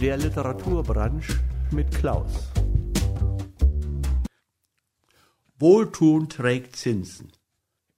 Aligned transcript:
Der 0.00 0.16
Literaturbranche 0.16 1.38
mit 1.72 1.90
Klaus. 1.90 2.48
Wohltun 5.58 6.30
trägt 6.30 6.76
Zinsen. 6.76 7.30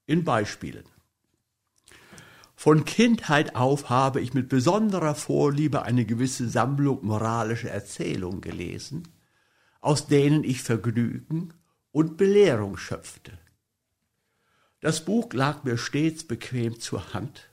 In 0.07 0.25
Beispielen. 0.25 0.83
Von 2.57 2.85
Kindheit 2.85 3.54
auf 3.54 3.88
habe 3.88 4.21
ich 4.21 4.35
mit 4.35 4.49
besonderer 4.49 5.15
Vorliebe 5.15 5.83
eine 5.83 6.04
gewisse 6.04 6.49
Sammlung 6.49 7.06
moralischer 7.06 7.71
Erzählungen 7.71 8.40
gelesen, 8.40 9.06
aus 9.80 10.08
denen 10.08 10.42
ich 10.42 10.60
Vergnügen 10.60 11.54
und 11.92 12.16
Belehrung 12.16 12.78
schöpfte. 12.78 13.38
Das 14.80 15.04
Buch 15.04 15.32
lag 15.34 15.62
mir 15.62 15.78
stets 15.78 16.27
bequem 16.27 16.80
zur 16.80 17.14
Hand, 17.14 17.52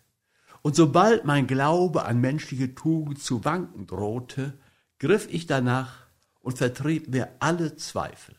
und 0.69 0.75
sobald 0.75 1.25
mein 1.25 1.47
Glaube 1.47 2.05
an 2.05 2.21
menschliche 2.21 2.75
Tugend 2.75 3.17
zu 3.19 3.43
wanken 3.43 3.87
drohte, 3.87 4.53
griff 4.99 5.27
ich 5.31 5.47
danach 5.47 6.05
und 6.41 6.59
vertrieb 6.59 7.07
mir 7.07 7.27
alle 7.39 7.75
Zweifel. 7.75 8.35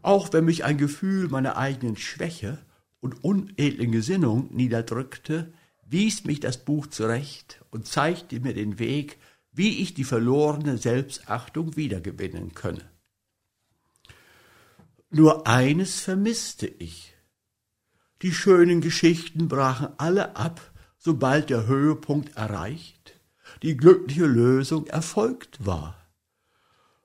Auch 0.00 0.32
wenn 0.32 0.44
mich 0.44 0.62
ein 0.62 0.78
Gefühl 0.78 1.26
meiner 1.26 1.56
eigenen 1.56 1.96
Schwäche 1.96 2.64
und 3.00 3.24
unedlen 3.24 3.90
Gesinnung 3.90 4.48
niederdrückte, 4.54 5.52
wies 5.88 6.22
mich 6.22 6.38
das 6.38 6.64
Buch 6.64 6.86
zurecht 6.86 7.60
und 7.72 7.88
zeigte 7.88 8.38
mir 8.38 8.54
den 8.54 8.78
Weg, 8.78 9.18
wie 9.50 9.82
ich 9.82 9.94
die 9.94 10.04
verlorene 10.04 10.78
Selbstachtung 10.78 11.74
wiedergewinnen 11.74 12.54
könne. 12.54 12.88
Nur 15.10 15.48
eines 15.48 15.98
vermisste 15.98 16.68
ich. 16.68 17.13
Die 18.24 18.32
schönen 18.32 18.80
Geschichten 18.80 19.48
brachen 19.48 19.88
alle 19.98 20.34
ab, 20.34 20.72
sobald 20.96 21.50
der 21.50 21.66
Höhepunkt 21.66 22.38
erreicht, 22.38 23.20
die 23.62 23.76
glückliche 23.76 24.24
Lösung 24.24 24.86
erfolgt 24.86 25.66
war. 25.66 25.98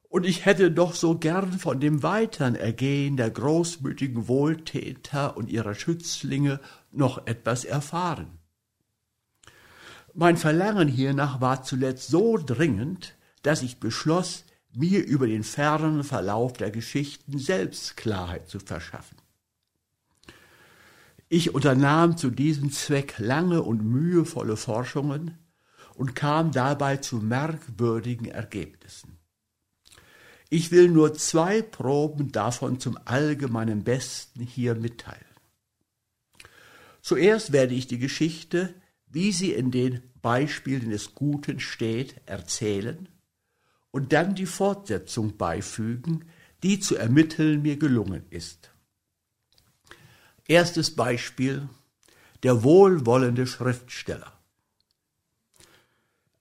Und 0.07 0.25
ich 0.25 0.45
hätte 0.45 0.71
doch 0.71 0.95
so 0.95 1.17
gern 1.17 1.59
von 1.59 1.81
dem 1.81 2.03
weiteren 2.03 2.55
Ergehen 2.55 3.17
der 3.17 3.31
großmütigen 3.31 4.29
Wohltäter 4.29 5.35
und 5.35 5.49
ihrer 5.49 5.75
Schützlinge 5.75 6.61
noch 6.89 7.27
etwas 7.27 7.65
erfahren. 7.65 8.39
Mein 10.13 10.37
Verlangen 10.37 10.87
hiernach 10.87 11.41
war 11.41 11.63
zuletzt 11.63 12.07
so 12.07 12.37
dringend, 12.37 13.17
dass 13.41 13.61
ich 13.61 13.81
beschloss, 13.81 14.45
mir 14.71 15.05
über 15.05 15.27
den 15.27 15.43
fernen 15.43 16.05
Verlauf 16.05 16.53
der 16.53 16.71
Geschichten 16.71 17.39
selbst 17.39 17.97
Klarheit 17.97 18.47
zu 18.47 18.61
verschaffen. 18.61 19.17
Ich 21.31 21.53
unternahm 21.53 22.17
zu 22.17 22.31
diesem 22.31 22.71
Zweck 22.71 23.19
lange 23.19 23.61
und 23.61 23.83
mühevolle 23.83 24.57
Forschungen 24.57 25.37
und 25.93 26.15
kam 26.15 26.51
dabei 26.51 26.97
zu 26.97 27.17
merkwürdigen 27.17 28.25
Ergebnissen. 28.25 29.19
Ich 30.49 30.71
will 30.71 30.89
nur 30.89 31.13
zwei 31.13 31.61
Proben 31.61 32.31
davon 32.31 32.79
zum 32.79 32.97
allgemeinen 33.05 33.83
Besten 33.83 34.41
hier 34.41 34.73
mitteilen. 34.73 35.23
Zuerst 37.01 37.51
werde 37.51 37.75
ich 37.75 37.85
die 37.85 37.99
Geschichte, 37.99 38.73
wie 39.05 39.31
sie 39.31 39.53
in 39.53 39.69
den 39.69 40.01
Beispielen 40.23 40.89
des 40.89 41.13
Guten 41.13 41.59
steht, 41.59 42.15
erzählen 42.25 43.07
und 43.91 44.13
dann 44.13 44.33
die 44.33 44.47
Fortsetzung 44.47 45.37
beifügen, 45.37 46.25
die 46.63 46.79
zu 46.79 46.95
ermitteln 46.95 47.61
mir 47.61 47.77
gelungen 47.77 48.25
ist. 48.31 48.71
Erstes 50.49 50.95
Beispiel 50.95 51.69
der 52.41 52.63
wohlwollende 52.63 53.45
Schriftsteller. 53.45 54.33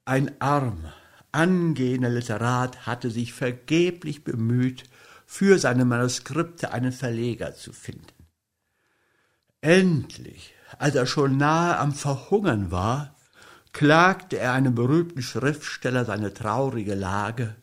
Ein 0.07 0.41
armer, 0.41 0.95
angehender 1.31 2.09
Literat 2.09 2.87
hatte 2.87 3.11
sich 3.11 3.35
vergeblich 3.35 4.25
bemüht, 4.25 4.85
für 5.27 5.59
seine 5.59 5.85
Manuskripte 5.85 6.73
einen 6.73 6.93
Verleger 6.93 7.55
zu 7.55 7.75
finden. 7.75 8.25
Endlich, 9.61 10.55
als 10.79 10.95
er 10.95 11.05
schon 11.05 11.37
nahe 11.37 11.77
am 11.77 11.93
Verhungern 11.93 12.71
war, 12.71 13.15
klagte 13.75 14.39
er 14.39 14.55
einem 14.55 14.75
berühmten 14.75 15.21
Schriftsteller 15.21 16.07
seine 16.07 16.33
traurige 16.33 16.95
Lage 16.95 17.57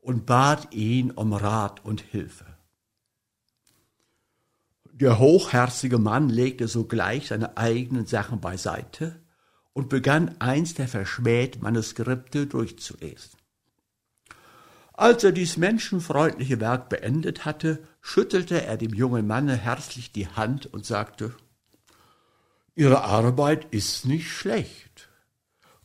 und 0.00 0.26
bat 0.26 0.72
ihn 0.72 1.10
um 1.10 1.32
Rat 1.32 1.84
und 1.84 2.02
Hilfe. 2.02 2.51
Der 4.94 5.18
hochherzige 5.18 5.98
Mann 5.98 6.28
legte 6.28 6.68
sogleich 6.68 7.28
seine 7.28 7.56
eigenen 7.56 8.04
Sachen 8.04 8.40
beiseite 8.40 9.22
und 9.72 9.88
begann 9.88 10.36
eins 10.38 10.74
der 10.74 10.86
verschmähten 10.86 11.62
Manuskripte 11.62 12.46
durchzulesen. 12.46 13.32
Als 14.92 15.24
er 15.24 15.32
dies 15.32 15.56
menschenfreundliche 15.56 16.60
Werk 16.60 16.90
beendet 16.90 17.46
hatte, 17.46 17.82
schüttelte 18.02 18.62
er 18.66 18.76
dem 18.76 18.92
jungen 18.92 19.26
Manne 19.26 19.56
herzlich 19.56 20.12
die 20.12 20.28
Hand 20.28 20.66
und 20.66 20.84
sagte, 20.84 21.34
Ihre 22.74 23.02
Arbeit 23.02 23.66
ist 23.70 24.04
nicht 24.04 24.30
schlecht. 24.30 25.08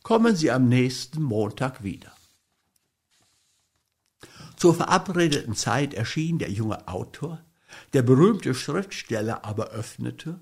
Kommen 0.02 0.36
Sie 0.36 0.50
am 0.50 0.68
nächsten 0.68 1.22
Montag 1.22 1.82
wieder. 1.82 2.12
Zur 4.56 4.74
verabredeten 4.74 5.54
Zeit 5.54 5.94
erschien 5.94 6.38
der 6.38 6.50
junge 6.50 6.88
Autor, 6.88 7.42
der 7.92 8.02
berühmte 8.02 8.54
Schriftsteller 8.54 9.44
aber 9.44 9.68
öffnete 9.68 10.40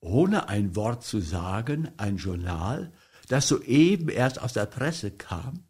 ohne 0.00 0.48
ein 0.48 0.76
Wort 0.76 1.04
zu 1.04 1.20
sagen, 1.20 1.90
ein 1.96 2.16
Journal, 2.16 2.92
das 3.28 3.48
soeben 3.48 4.08
erst 4.08 4.40
aus 4.40 4.52
der 4.52 4.66
Presse 4.66 5.10
kam, 5.10 5.64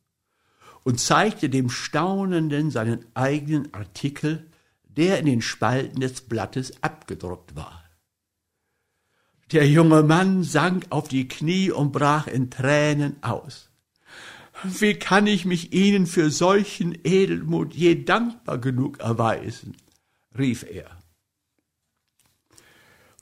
und 0.84 1.00
zeigte 1.00 1.50
dem 1.50 1.70
Staunenden 1.70 2.70
seinen 2.70 3.04
eigenen 3.14 3.74
Artikel, 3.74 4.50
der 4.84 5.18
in 5.18 5.26
den 5.26 5.42
Spalten 5.42 6.00
des 6.00 6.22
Blattes 6.22 6.82
abgedruckt 6.82 7.56
war. 7.56 7.84
Der 9.52 9.68
junge 9.68 10.02
Mann 10.02 10.42
sank 10.44 10.86
auf 10.90 11.08
die 11.08 11.28
Knie 11.28 11.70
und 11.70 11.92
brach 11.92 12.26
in 12.26 12.50
Tränen 12.50 13.22
aus. 13.22 13.70
Wie 14.62 14.94
kann 14.94 15.26
ich 15.26 15.44
mich 15.44 15.72
Ihnen 15.72 16.06
für 16.06 16.30
solchen 16.30 16.96
Edelmut 17.04 17.74
je 17.74 18.04
dankbar 18.04 18.58
genug 18.58 18.98
erweisen? 19.00 19.76
rief 20.36 20.64
er. 20.68 20.97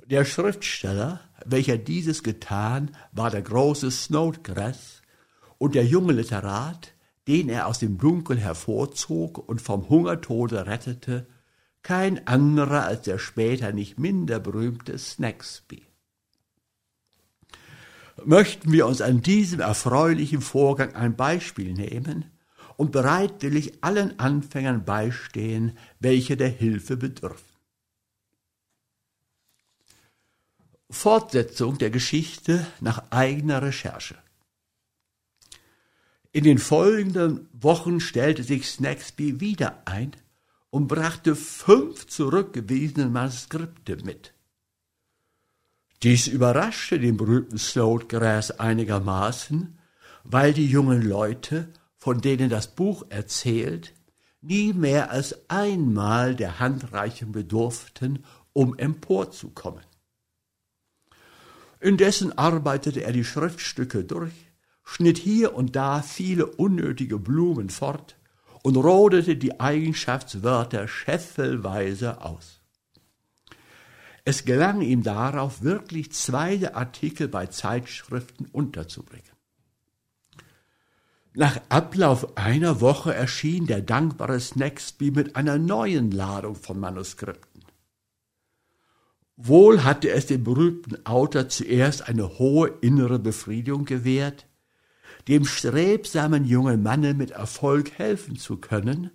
Der 0.08 0.24
Schriftsteller, 0.24 1.20
welcher 1.44 1.78
dieses 1.78 2.22
getan, 2.22 2.92
war 3.10 3.28
der 3.28 3.42
große 3.42 3.90
Snodgrass, 3.90 5.02
und 5.58 5.74
der 5.74 5.84
junge 5.84 6.12
Literat, 6.12 6.92
den 7.26 7.48
er 7.48 7.66
aus 7.66 7.80
dem 7.80 7.98
Dunkel 7.98 8.38
hervorzog 8.38 9.36
und 9.48 9.60
vom 9.60 9.88
Hungertode 9.88 10.66
rettete, 10.66 11.26
kein 11.82 12.24
anderer 12.28 12.84
als 12.84 13.02
der 13.02 13.18
später 13.18 13.72
nicht 13.72 13.98
minder 13.98 14.38
berühmte 14.38 14.96
Snagsby. 14.96 15.82
Möchten 18.24 18.70
wir 18.70 18.86
uns 18.86 19.00
an 19.00 19.22
diesem 19.22 19.58
erfreulichen 19.58 20.40
Vorgang 20.40 20.94
ein 20.94 21.16
Beispiel 21.16 21.72
nehmen 21.72 22.26
und 22.76 22.92
bereitwillig 22.92 23.82
allen 23.82 24.20
Anfängern 24.20 24.84
beistehen, 24.84 25.76
welche 25.98 26.36
der 26.36 26.50
Hilfe 26.50 26.96
bedürfen. 26.96 27.55
Fortsetzung 30.96 31.78
der 31.78 31.90
Geschichte 31.90 32.66
nach 32.80 33.10
eigener 33.10 33.62
Recherche. 33.62 34.16
In 36.32 36.44
den 36.44 36.58
folgenden 36.58 37.48
Wochen 37.52 38.00
stellte 38.00 38.42
sich 38.42 38.68
Snagsby 38.68 39.40
wieder 39.40 39.82
ein 39.84 40.12
und 40.70 40.88
brachte 40.88 41.36
fünf 41.36 42.06
zurückgewiesene 42.06 43.08
Manuskripte 43.08 43.96
mit. 44.04 44.32
Dies 46.02 46.26
überraschte 46.26 46.98
den 46.98 47.16
berühmten 47.16 47.58
Snodgrass 47.58 48.50
einigermaßen, 48.58 49.78
weil 50.24 50.52
die 50.52 50.66
jungen 50.66 51.02
Leute, 51.02 51.68
von 51.97 52.21
denen 52.21 52.50
das 52.50 52.74
Buch 52.74 53.04
erzählt, 53.09 53.94
nie 54.41 54.72
mehr 54.72 55.10
als 55.10 55.48
einmal 55.48 56.34
der 56.36 56.59
Handreichung 56.59 57.32
bedurften, 57.32 58.24
um 58.53 58.76
emporzukommen. 58.76 59.84
Indessen 61.80 62.36
arbeitete 62.36 63.00
er 63.00 63.12
die 63.12 63.24
Schriftstücke 63.24 64.04
durch, 64.04 64.32
schnitt 64.84 65.18
hier 65.18 65.54
und 65.54 65.76
da 65.76 66.02
viele 66.02 66.46
unnötige 66.46 67.18
Blumen 67.18 67.70
fort 67.70 68.16
und 68.62 68.76
rodete 68.76 69.36
die 69.36 69.60
Eigenschaftswörter 69.60 70.88
scheffelweise 70.88 72.22
aus. 72.22 72.60
Es 74.24 74.44
gelang 74.44 74.80
ihm 74.80 75.04
darauf, 75.04 75.62
wirklich 75.62 76.10
zwei 76.12 76.74
Artikel 76.74 77.28
bei 77.28 77.46
Zeitschriften 77.46 78.46
unterzubringen. 78.46 79.30
Nach 81.34 81.60
Ablauf 81.68 82.36
einer 82.36 82.80
Woche 82.80 83.14
erschien 83.14 83.66
der 83.66 83.82
dankbare 83.82 84.40
Snagsby 84.40 85.10
mit 85.10 85.36
einer 85.36 85.58
neuen 85.58 86.10
Ladung 86.10 86.56
von 86.56 86.80
Manuskripten. 86.80 87.55
Wohl 89.36 89.84
hatte 89.84 90.10
es 90.10 90.27
dem 90.27 90.44
berühmten 90.44 91.04
Autor 91.04 91.48
zuerst 91.48 92.09
eine 92.09 92.38
hohe 92.38 92.68
innere 92.80 93.18
Befriedigung 93.18 93.84
gewährt, 93.84 94.47
dem 95.28 95.44
strebsamen 95.44 96.44
jungen 96.47 96.83
Manne 96.83 97.12
mit 97.12 97.33
Erfolg 97.33 97.92
helfen 97.98 98.36
zu 98.36 98.56
können 98.56 99.10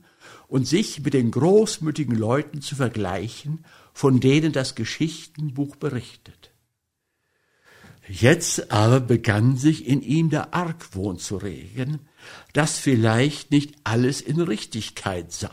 und 0.47 0.67
sich 0.67 1.03
mit 1.03 1.15
den 1.15 1.31
großmütigen 1.31 2.15
Leuten 2.15 2.61
zu 2.61 2.75
vergleichen, 2.75 3.65
von 3.93 4.19
denen 4.19 4.51
das 4.51 4.75
Geschichtenbuch 4.75 5.75
berichtet. 5.75 6.51
Jetzt 8.07 8.71
aber 8.71 8.99
begann 8.99 9.57
sich 9.57 9.87
in 9.87 10.01
ihm 10.01 10.29
der 10.29 10.53
Argwohn 10.53 11.17
zu 11.17 11.37
regen, 11.37 11.99
dass 12.53 12.77
vielleicht 12.77 13.51
nicht 13.51 13.75
alles 13.83 14.21
in 14.21 14.39
Richtigkeit 14.41 15.31
sei. 15.31 15.49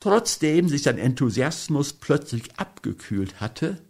Trotzdem 0.00 0.68
sich 0.68 0.82
sein 0.82 0.96
Enthusiasmus 0.96 1.92
plötzlich 1.92 2.58
abgekühlt 2.58 3.40
hatte, 3.40 3.82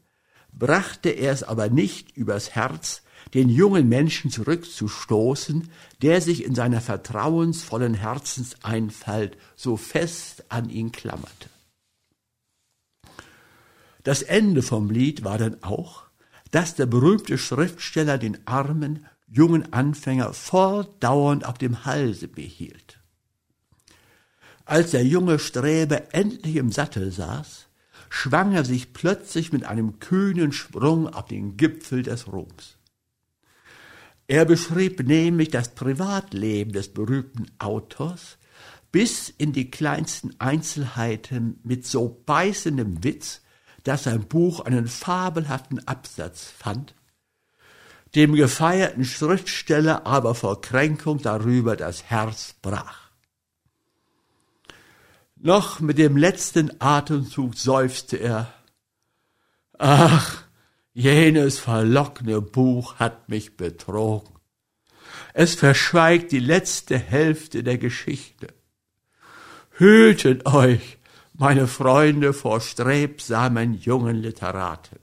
brachte 0.53 1.11
er 1.11 1.33
es 1.33 1.45
aber 1.45 1.69
nicht 1.71 2.17
übers 2.17 2.51
Herz, 2.51 3.03
den 3.33 3.49
jungen 3.49 3.89
Menschen 3.89 4.31
zurückzustoßen, 4.31 5.71
der 6.03 6.21
sich 6.21 6.45
in 6.45 6.55
seiner 6.55 6.81
vertrauensvollen 6.81 7.95
Herzenseinfalt 7.95 9.37
so 9.55 9.77
fest 9.77 10.45
an 10.49 10.69
ihn 10.69 10.91
klammerte. 10.91 11.49
Das 14.03 14.23
Ende 14.23 14.62
vom 14.62 14.91
Lied 14.91 15.23
war 15.25 15.39
dann 15.39 15.62
auch, 15.62 16.05
dass 16.51 16.75
der 16.75 16.87
berühmte 16.87 17.39
Schriftsteller 17.39 18.19
den 18.19 18.47
armen, 18.49 19.07
jungen 19.29 19.73
Anfänger 19.73 20.33
fortdauernd 20.33 21.45
auf 21.45 21.59
dem 21.59 21.85
Halse 21.85 22.27
behielt. 22.27 23.00
Als 24.71 24.93
der 24.93 25.05
junge 25.05 25.41
Sträber 25.41 26.15
endlich 26.15 26.55
im 26.55 26.71
Sattel 26.71 27.11
saß, 27.11 27.67
schwang 28.09 28.53
er 28.53 28.65
sich 28.65 28.93
plötzlich 28.93 29.53
mit 29.53 29.65
einem 29.65 29.99
kühnen 29.99 30.53
Sprung 30.53 31.09
auf 31.09 31.25
den 31.25 31.57
Gipfel 31.57 32.05
des 32.05 32.29
Ruhms. 32.29 32.77
Er 34.29 34.45
beschrieb 34.45 35.01
nämlich 35.05 35.49
das 35.49 35.71
Privatleben 35.71 36.71
des 36.71 36.95
berühmten 36.95 37.47
Autors 37.59 38.39
bis 38.93 39.29
in 39.29 39.53
die 39.53 39.73
kleinsten 39.73 40.37
Einzelheiten 40.39 41.59
mit 41.65 41.85
so 41.85 42.23
beißendem 42.25 43.03
Witz, 43.03 43.41
dass 43.83 44.05
sein 44.05 44.29
Buch 44.29 44.61
einen 44.61 44.87
fabelhaften 44.87 45.85
Absatz 45.89 46.45
fand, 46.45 46.95
dem 48.15 48.37
gefeierten 48.37 49.05
Schriftsteller 49.05 50.07
aber 50.07 50.37
vor 50.37 50.61
Kränkung 50.61 51.19
darüber 51.19 51.75
das 51.75 52.05
Herz 52.05 52.55
brach. 52.63 53.10
Noch 55.43 55.81
mit 55.81 55.97
dem 55.97 56.19
letzten 56.19 56.71
Atemzug 56.83 57.57
seufzte 57.57 58.19
er, 58.19 58.53
Ach, 59.79 60.43
jenes 60.93 61.59
verlockende 61.59 62.43
Buch 62.43 62.97
hat 62.97 63.31
mich 63.31 63.57
betrogen. 63.57 64.35
Es 65.33 65.55
verschweigt 65.55 66.33
die 66.33 66.41
letzte 66.41 66.99
Hälfte 66.99 67.63
der 67.63 67.79
Geschichte. 67.79 68.49
Hütet 69.71 70.45
euch, 70.45 70.99
meine 71.33 71.69
Freunde, 71.69 72.35
vor 72.35 72.61
strebsamen 72.61 73.73
jungen 73.81 74.17
Literaten. 74.17 74.99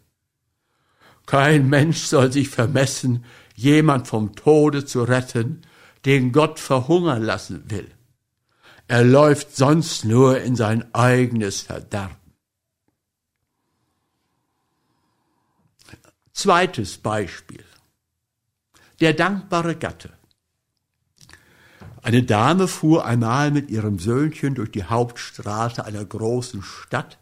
Kein 1.25 1.68
Mensch 1.68 2.04
soll 2.04 2.31
sich 2.31 2.50
vermessen, 2.50 3.25
jemand 3.56 4.07
vom 4.07 4.36
Tode 4.36 4.86
zu 4.86 5.01
retten, 5.01 5.63
den 6.06 6.31
Gott 6.31 6.60
verhungern 6.60 7.24
lassen 7.24 7.63
will. 7.72 7.96
Er 8.88 9.04
läuft 9.04 9.56
sonst 9.56 10.06
nur 10.06 10.39
in 10.39 10.56
sein 10.56 10.94
eigenes 10.94 11.62
Verderben. 11.62 12.16
Zweites 16.31 16.98
Beispiel. 16.98 17.66
Der 19.01 19.13
dankbare 19.13 19.75
Gatte. 19.75 20.13
Eine 22.01 22.24
Dame 22.24 22.69
fuhr 22.69 23.06
einmal 23.06 23.51
mit 23.51 23.69
ihrem 23.69 24.00
Söhnchen 24.00 24.56
durch 24.56 24.72
die 24.72 24.86
Hauptstraße 24.86 25.83
einer 25.83 26.06
großen 26.06 26.63
Stadt, 26.63 27.18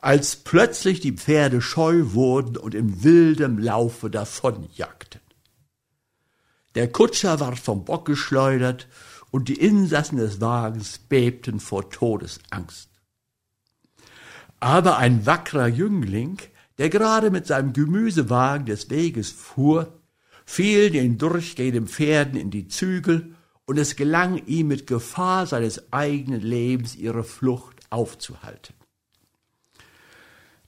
als 0.00 0.36
plötzlich 0.36 1.00
die 1.00 1.12
Pferde 1.12 1.60
scheu 1.60 2.12
wurden 2.12 2.56
und 2.56 2.74
in 2.74 3.02
wildem 3.02 3.58
Laufe 3.58 4.08
davonjagten. 4.08 5.20
Der 6.76 6.92
Kutscher 6.92 7.40
ward 7.40 7.58
vom 7.58 7.84
Bock 7.84 8.04
geschleudert 8.04 8.86
und 9.36 9.48
die 9.48 9.60
Insassen 9.60 10.16
des 10.16 10.40
Wagens 10.40 10.96
bebten 10.96 11.60
vor 11.60 11.90
Todesangst. 11.90 12.88
Aber 14.60 14.96
ein 14.96 15.26
wackerer 15.26 15.66
Jüngling, 15.66 16.38
der 16.78 16.88
gerade 16.88 17.30
mit 17.30 17.46
seinem 17.46 17.74
Gemüsewagen 17.74 18.64
des 18.64 18.88
Weges 18.88 19.30
fuhr, 19.30 20.00
fiel 20.46 20.88
den 20.88 21.18
durchgehenden 21.18 21.86
Pferden 21.86 22.40
in 22.40 22.50
die 22.50 22.68
Zügel, 22.68 23.34
und 23.66 23.76
es 23.76 23.94
gelang 23.96 24.38
ihm 24.46 24.68
mit 24.68 24.86
Gefahr 24.86 25.44
seines 25.44 25.92
eigenen 25.92 26.40
Lebens 26.40 26.96
ihre 26.96 27.22
Flucht 27.22 27.76
aufzuhalten. 27.90 28.74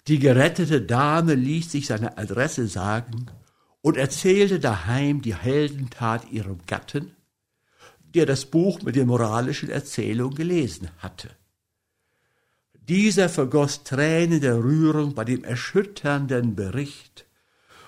Die 0.08 0.18
gerettete 0.18 0.82
Dame 0.82 1.36
ließ 1.36 1.72
sich 1.72 1.86
seine 1.86 2.18
Adresse 2.18 2.66
sagen 2.66 3.30
und 3.80 3.96
erzählte 3.96 4.60
daheim 4.60 5.22
die 5.22 5.34
Heldentat 5.34 6.30
ihrem 6.30 6.58
Gatten, 6.66 7.12
der 8.14 8.26
das 8.26 8.46
Buch 8.46 8.82
mit 8.82 8.96
der 8.96 9.06
moralischen 9.06 9.70
Erzählung 9.70 10.34
gelesen 10.34 10.90
hatte. 10.98 11.30
Dieser 12.88 13.28
vergoß 13.28 13.84
Tränen 13.84 14.40
der 14.40 14.62
Rührung 14.62 15.14
bei 15.14 15.24
dem 15.24 15.44
erschütternden 15.44 16.56
Bericht 16.56 17.26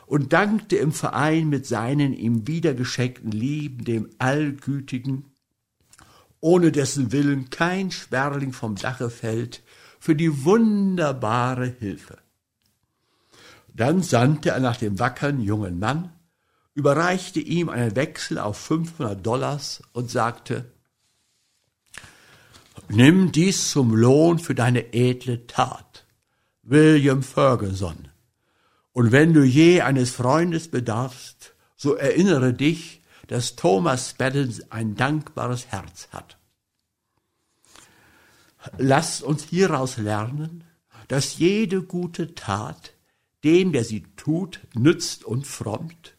und 0.06 0.32
dankte 0.32 0.76
im 0.76 0.92
Verein 0.92 1.48
mit 1.48 1.66
seinen 1.66 2.12
ihm 2.12 2.46
wiedergeschenkten 2.46 3.30
Lieben 3.30 3.84
dem 3.84 4.10
Allgütigen, 4.18 5.32
ohne 6.40 6.72
dessen 6.72 7.12
Willen 7.12 7.48
kein 7.48 7.90
Sperling 7.90 8.52
vom 8.52 8.74
Dache 8.74 9.08
fällt, 9.08 9.62
für 9.98 10.14
die 10.14 10.44
wunderbare 10.44 11.66
Hilfe. 11.66 12.18
Dann 13.74 14.02
sandte 14.02 14.50
er 14.50 14.60
nach 14.60 14.76
dem 14.76 14.98
wackern 14.98 15.40
jungen 15.40 15.78
Mann, 15.78 16.12
überreichte 16.80 17.40
ihm 17.40 17.68
einen 17.68 17.94
Wechsel 17.94 18.38
auf 18.38 18.56
500 18.56 19.24
Dollars 19.24 19.82
und 19.92 20.10
sagte, 20.10 20.64
Nimm 22.88 23.32
dies 23.32 23.70
zum 23.70 23.94
Lohn 23.94 24.38
für 24.38 24.54
deine 24.54 24.94
edle 24.94 25.46
Tat. 25.46 26.06
William 26.62 27.22
Ferguson. 27.22 28.08
Und 28.92 29.12
wenn 29.12 29.34
du 29.34 29.44
je 29.44 29.82
eines 29.82 30.10
Freundes 30.10 30.68
bedarfst, 30.68 31.54
so 31.76 31.94
erinnere 31.96 32.54
dich, 32.54 33.02
dass 33.26 33.56
Thomas 33.56 34.10
Spadden 34.10 34.54
ein 34.70 34.96
dankbares 34.96 35.66
Herz 35.66 36.08
hat. 36.12 36.38
Lasst 38.78 39.22
uns 39.22 39.44
hieraus 39.44 39.98
lernen, 39.98 40.64
dass 41.08 41.36
jede 41.36 41.82
gute 41.82 42.34
Tat 42.34 42.94
dem, 43.44 43.72
der 43.72 43.84
sie 43.84 44.04
tut, 44.16 44.60
nützt 44.74 45.24
und 45.24 45.46
frommt, 45.46 46.14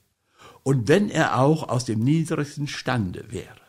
und 0.63 0.87
wenn 0.87 1.09
er 1.09 1.39
auch 1.39 1.69
aus 1.69 1.85
dem 1.85 2.03
niedrigsten 2.03 2.67
Stande 2.67 3.31
wäre. 3.31 3.61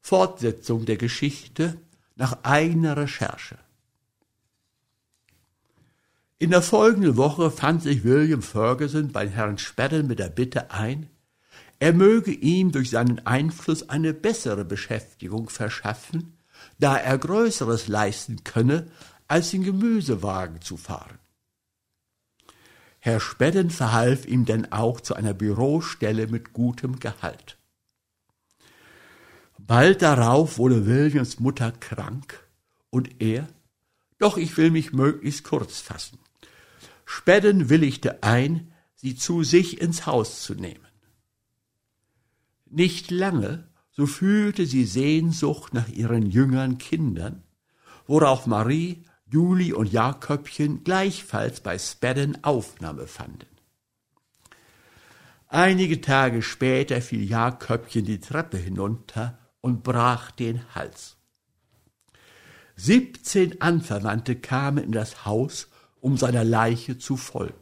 Fortsetzung 0.00 0.86
der 0.86 0.96
Geschichte 0.96 1.76
nach 2.16 2.42
eigener 2.42 2.96
Recherche. 2.96 3.58
In 6.38 6.50
der 6.50 6.62
folgenden 6.62 7.16
Woche 7.16 7.50
fand 7.50 7.82
sich 7.82 8.02
William 8.02 8.42
Ferguson 8.42 9.12
bei 9.12 9.28
Herrn 9.28 9.58
Sperren 9.58 10.06
mit 10.06 10.18
der 10.18 10.30
Bitte 10.30 10.70
ein, 10.70 11.10
er 11.78 11.94
möge 11.94 12.32
ihm 12.32 12.72
durch 12.72 12.90
seinen 12.90 13.24
Einfluss 13.26 13.88
eine 13.88 14.12
bessere 14.12 14.66
Beschäftigung 14.66 15.48
verschaffen, 15.48 16.36
da 16.78 16.96
er 16.96 17.16
Größeres 17.16 17.88
leisten 17.88 18.44
könne, 18.44 18.90
als 19.28 19.50
den 19.50 19.64
Gemüsewagen 19.64 20.60
zu 20.60 20.76
fahren. 20.76 21.19
Herr 23.00 23.18
Spedden 23.18 23.70
verhalf 23.70 24.26
ihm 24.26 24.44
denn 24.44 24.72
auch 24.72 25.00
zu 25.00 25.14
einer 25.14 25.32
Bürostelle 25.32 26.26
mit 26.26 26.52
gutem 26.52 27.00
Gehalt. 27.00 27.58
Bald 29.58 30.02
darauf 30.02 30.58
wurde 30.58 30.86
Williams 30.86 31.40
Mutter 31.40 31.72
krank 31.72 32.46
und 32.90 33.22
er, 33.22 33.48
doch 34.18 34.36
ich 34.36 34.56
will 34.56 34.70
mich 34.70 34.92
möglichst 34.92 35.44
kurz 35.44 35.80
fassen. 35.80 36.18
Spedden 37.06 37.70
willigte 37.70 38.22
ein, 38.22 38.72
sie 38.94 39.16
zu 39.16 39.44
sich 39.44 39.80
ins 39.80 40.06
Haus 40.06 40.42
zu 40.42 40.54
nehmen. 40.54 40.86
Nicht 42.66 43.10
lange, 43.10 43.68
so 43.90 44.06
fühlte 44.06 44.66
sie 44.66 44.84
Sehnsucht 44.84 45.72
nach 45.72 45.88
ihren 45.88 46.30
jüngeren 46.30 46.78
Kindern, 46.78 47.42
worauf 48.06 48.46
Marie 48.46 49.04
Juli 49.30 49.72
und 49.72 49.92
Jaköbchen 49.92 50.82
gleichfalls 50.82 51.60
bei 51.60 51.78
Spadden 51.78 52.42
Aufnahme 52.42 53.06
fanden. 53.06 53.46
Einige 55.46 56.00
Tage 56.00 56.42
später 56.42 57.00
fiel 57.00 57.22
Jaköbchen 57.22 58.04
die 58.04 58.20
Treppe 58.20 58.56
hinunter 58.56 59.38
und 59.60 59.82
brach 59.82 60.32
den 60.32 60.62
Hals. 60.74 61.16
Siebzehn 62.74 63.60
Anverwandte 63.60 64.36
kamen 64.36 64.82
in 64.82 64.92
das 64.92 65.24
Haus, 65.26 65.68
um 66.00 66.16
seiner 66.16 66.44
Leiche 66.44 66.98
zu 66.98 67.16
folgen. 67.16 67.54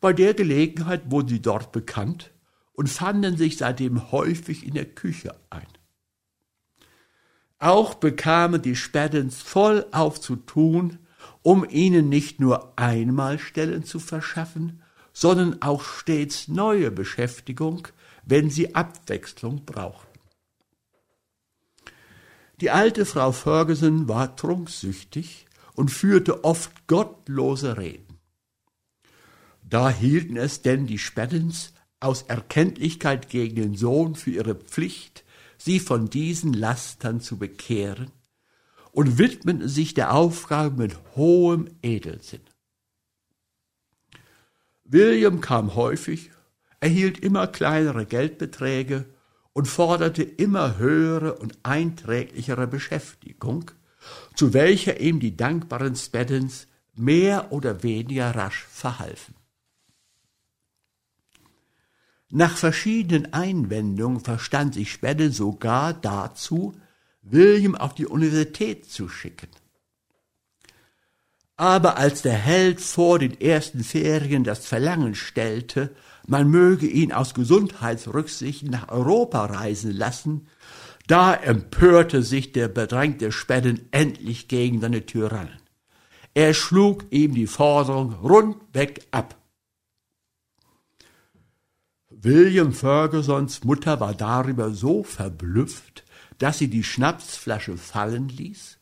Bei 0.00 0.12
der 0.12 0.34
Gelegenheit 0.34 1.10
wurden 1.10 1.28
sie 1.28 1.42
dort 1.42 1.72
bekannt 1.72 2.30
und 2.72 2.88
fanden 2.88 3.36
sich 3.36 3.56
seitdem 3.56 4.12
häufig 4.12 4.64
in 4.66 4.74
der 4.74 4.86
Küche 4.86 5.34
ein. 5.50 5.66
Auch 7.58 7.94
bekamen 7.94 8.60
die 8.60 8.76
Spädens 8.76 9.40
voll 9.40 9.86
auf 9.92 10.20
zu 10.20 10.36
tun, 10.36 10.98
um 11.42 11.66
ihnen 11.68 12.08
nicht 12.08 12.40
nur 12.40 12.78
einmal 12.78 13.38
Stellen 13.38 13.84
zu 13.84 13.98
verschaffen, 13.98 14.82
sondern 15.12 15.62
auch 15.62 15.82
stets 15.82 16.48
neue 16.48 16.90
Beschäftigung, 16.90 17.88
wenn 18.24 18.50
sie 18.50 18.74
Abwechslung 18.74 19.64
brauchten. 19.64 20.18
Die 22.60 22.70
alte 22.70 23.06
Frau 23.06 23.32
Ferguson 23.32 24.08
war 24.08 24.36
trunksüchtig 24.36 25.46
und 25.74 25.90
führte 25.90 26.44
oft 26.44 26.86
gottlose 26.86 27.78
Reden. 27.78 28.18
Da 29.62 29.90
hielten 29.90 30.36
es 30.36 30.62
denn 30.62 30.86
die 30.86 30.98
Spädens 30.98 31.72
aus 32.00 32.22
Erkenntlichkeit 32.22 33.28
gegen 33.28 33.56
den 33.56 33.74
Sohn 33.74 34.14
für 34.14 34.30
ihre 34.30 34.54
Pflicht, 34.54 35.24
sie 35.66 35.80
von 35.80 36.08
diesen 36.08 36.52
Lastern 36.52 37.20
zu 37.20 37.38
bekehren, 37.38 38.12
und 38.92 39.18
widmeten 39.18 39.68
sich 39.68 39.92
der 39.92 40.14
Aufgabe 40.14 40.74
mit 40.76 40.96
hohem 41.16 41.68
Edelsinn. 41.82 42.40
William 44.84 45.40
kam 45.40 45.74
häufig, 45.74 46.30
erhielt 46.80 47.18
immer 47.18 47.48
kleinere 47.48 48.06
Geldbeträge 48.06 49.06
und 49.52 49.66
forderte 49.66 50.22
immer 50.22 50.78
höhere 50.78 51.34
und 51.34 51.58
einträglichere 51.64 52.68
Beschäftigung, 52.68 53.72
zu 54.34 54.54
welcher 54.54 55.00
ihm 55.00 55.18
die 55.18 55.36
dankbaren 55.36 55.96
Speddens 55.96 56.68
mehr 56.94 57.50
oder 57.50 57.82
weniger 57.82 58.30
rasch 58.34 58.64
verhalfen. 58.70 59.34
Nach 62.30 62.56
verschiedenen 62.56 63.32
Einwendungen 63.32 64.20
verstand 64.20 64.74
sich 64.74 64.90
Spedden 64.90 65.32
sogar 65.32 65.92
dazu, 65.92 66.74
William 67.22 67.74
auf 67.74 67.94
die 67.94 68.06
Universität 68.06 68.90
zu 68.90 69.08
schicken. 69.08 69.48
Aber 71.56 71.96
als 71.96 72.22
der 72.22 72.34
Held 72.34 72.80
vor 72.80 73.18
den 73.18 73.40
ersten 73.40 73.82
Ferien 73.82 74.44
das 74.44 74.66
Verlangen 74.66 75.14
stellte, 75.14 75.94
man 76.26 76.50
möge 76.50 76.86
ihn 76.86 77.12
aus 77.12 77.32
Gesundheitsrücksichten 77.32 78.70
nach 78.70 78.88
Europa 78.88 79.46
reisen 79.46 79.92
lassen, 79.92 80.48
da 81.06 81.32
empörte 81.32 82.22
sich 82.22 82.52
der 82.52 82.68
bedrängte 82.68 83.30
Spedden 83.30 83.88
endlich 83.92 84.48
gegen 84.48 84.80
seine 84.80 85.06
Tyrannen. 85.06 85.60
Er 86.34 86.52
schlug 86.52 87.06
ihm 87.10 87.32
die 87.34 87.46
Forderung 87.46 88.12
rundweg 88.14 89.06
ab. 89.12 89.36
William 92.18 92.72
Fergusons 92.72 93.62
Mutter 93.64 94.00
war 94.00 94.14
darüber 94.14 94.70
so 94.70 95.02
verblüfft, 95.02 96.02
dass 96.38 96.58
sie 96.58 96.68
die 96.68 96.82
Schnapsflasche 96.82 97.76
fallen 97.76 98.28
ließ 98.30 98.78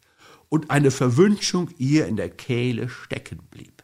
und 0.49 0.71
eine 0.71 0.93
Verwünschung 0.93 1.71
ihr 1.76 2.07
in 2.07 2.14
der 2.14 2.31
Kehle 2.31 2.88
stecken 2.88 3.41
blieb. 3.50 3.83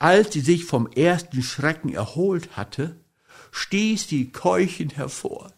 Als 0.00 0.32
sie 0.32 0.40
sich 0.40 0.64
vom 0.64 0.88
ersten 0.88 1.42
Schrecken 1.42 1.92
erholt 1.92 2.56
hatte, 2.56 2.96
stieß 3.52 4.08
sie 4.08 4.32
keuchend 4.32 4.96
hervor. 4.96 5.52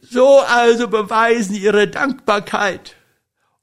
So 0.00 0.40
also 0.40 0.88
beweisen 0.88 1.56
ihre 1.56 1.88
Dankbarkeit. 1.88 2.96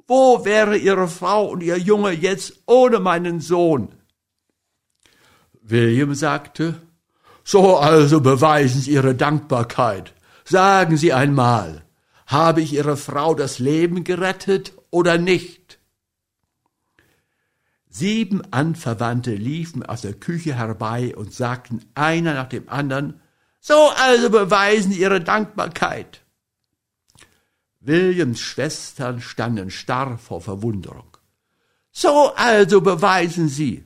Wo 0.06 0.46
wäre 0.46 0.78
ihre 0.78 1.08
Frau 1.08 1.48
und 1.48 1.64
ihr 1.64 1.78
Junge 1.78 2.12
jetzt 2.12 2.62
ohne 2.68 3.00
meinen 3.00 3.40
Sohn? 3.40 3.96
William 5.64 6.14
sagte, 6.14 6.80
so 7.44 7.78
also 7.78 8.22
beweisen 8.22 8.82
Sie 8.82 8.92
Ihre 8.92 9.16
Dankbarkeit. 9.16 10.14
Sagen 10.44 10.98
Sie 10.98 11.14
einmal, 11.14 11.84
habe 12.28 12.62
ich 12.62 12.74
Ihre 12.74 12.98
Frau 12.98 13.34
das 13.36 13.60
Leben 13.60 14.04
gerettet 14.04 14.74
oder 14.90 15.18
nicht? 15.18 15.80
Sieben 17.90 18.42
Anverwandte 18.52 19.36
liefen 19.36 19.84
aus 19.84 20.02
der 20.02 20.14
Küche 20.14 20.56
herbei 20.56 21.16
und 21.16 21.34
sagten 21.34 21.86
einer 21.94 22.34
nach 22.34 22.48
dem 22.48 22.70
anderen, 22.70 23.20
so 23.60 23.90
also 23.98 24.30
beweisen 24.30 24.92
Ihre 24.94 25.22
Dankbarkeit. 25.22 26.22
Williams 27.82 28.40
Schwestern 28.40 29.22
standen 29.22 29.72
starr 29.72 30.18
vor 30.18 30.40
Verwunderung. 30.40 31.18
So 31.92 32.34
also 32.36 32.80
beweisen 32.80 33.50
Sie. 33.50 33.84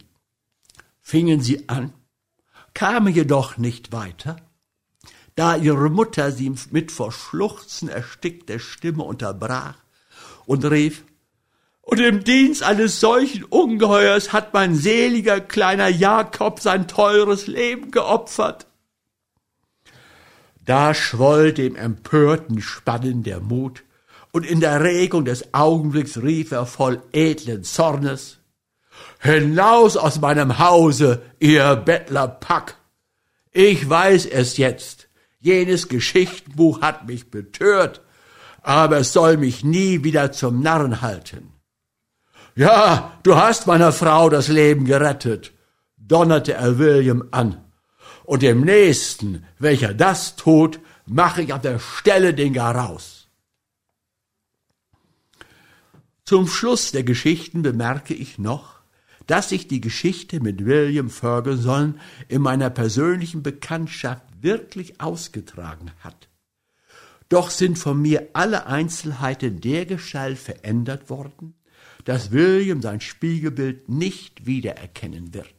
Fingen 1.07 1.39
sie 1.39 1.69
an, 1.69 1.93
kamen 2.75 3.11
jedoch 3.11 3.57
nicht 3.57 3.91
weiter, 3.91 4.35
da 5.35 5.55
ihre 5.55 5.89
Mutter 5.89 6.31
sie 6.31 6.53
mit 6.69 6.91
vor 6.91 7.11
Schluchzen 7.11 7.89
erstickter 7.89 8.59
Stimme 8.59 9.03
unterbrach 9.03 9.75
und 10.45 10.63
rief, 10.65 11.03
und 11.81 11.99
im 11.99 12.23
Dienst 12.23 12.63
eines 12.63 12.99
solchen 12.99 13.43
Ungeheuers 13.43 14.33
hat 14.33 14.53
mein 14.53 14.75
seliger 14.75 15.39
kleiner 15.39 15.87
Jakob 15.87 16.59
sein 16.59 16.87
teures 16.87 17.45
Leben 17.45 17.91
geopfert. 17.91 18.65
Da 20.65 20.95
schwoll 20.95 21.53
dem 21.53 21.75
empörten 21.75 22.61
Spannen 22.61 23.23
der 23.23 23.39
Mut, 23.39 23.83
und 24.31 24.45
in 24.45 24.59
der 24.59 24.83
Regung 24.83 25.23
des 25.25 25.53
Augenblicks 25.53 26.17
rief 26.21 26.51
er 26.51 26.65
voll 26.65 27.01
edlen 27.13 27.63
Zornes, 27.63 28.39
Hinaus 29.19 29.97
aus 29.97 30.19
meinem 30.19 30.59
Hause, 30.59 31.21
ihr 31.39 31.75
Bettlerpack! 31.75 32.77
Ich 33.51 33.89
weiß 33.89 34.25
es 34.25 34.57
jetzt. 34.57 35.07
Jenes 35.39 35.87
Geschichtenbuch 35.87 36.81
hat 36.81 37.07
mich 37.07 37.31
betört, 37.31 38.01
aber 38.61 38.97
es 38.97 39.13
soll 39.13 39.37
mich 39.37 39.63
nie 39.63 40.03
wieder 40.03 40.31
zum 40.31 40.61
Narren 40.61 41.01
halten. 41.01 41.53
Ja, 42.55 43.19
du 43.23 43.35
hast 43.35 43.67
meiner 43.67 43.91
Frau 43.91 44.29
das 44.29 44.47
Leben 44.47 44.85
gerettet, 44.85 45.53
donnerte 45.97 46.53
er 46.53 46.77
William 46.79 47.27
an. 47.31 47.63
Und 48.23 48.41
dem 48.41 48.61
Nächsten, 48.61 49.45
welcher 49.59 49.93
das 49.93 50.35
tut, 50.35 50.79
mache 51.05 51.43
ich 51.43 51.53
auf 51.53 51.61
der 51.61 51.79
Stelle 51.79 52.33
den 52.33 52.53
Garaus. 52.53 53.27
Zum 56.23 56.47
Schluss 56.47 56.91
der 56.91 57.03
Geschichten 57.03 57.61
bemerke 57.61 58.13
ich 58.13 58.39
noch, 58.39 58.74
dass 59.27 59.49
sich 59.49 59.67
die 59.67 59.81
Geschichte 59.81 60.39
mit 60.39 60.65
William 60.65 61.09
Ferguson 61.09 61.99
in 62.27 62.41
meiner 62.41 62.69
persönlichen 62.69 63.43
Bekanntschaft 63.43 64.23
wirklich 64.41 65.01
ausgetragen 65.01 65.91
hat. 65.99 66.29
Doch 67.29 67.49
sind 67.49 67.79
von 67.79 68.01
mir 68.01 68.29
alle 68.33 68.67
Einzelheiten 68.67 69.59
dergestalt 69.59 70.37
verändert 70.37 71.09
worden, 71.09 71.55
dass 72.03 72.31
William 72.31 72.81
sein 72.81 73.01
Spiegelbild 73.01 73.89
nicht 73.89 74.45
wiedererkennen 74.45 75.33
wird. 75.33 75.54